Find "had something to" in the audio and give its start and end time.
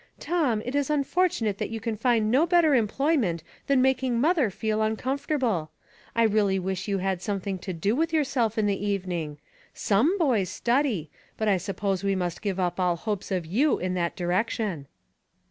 6.97-7.71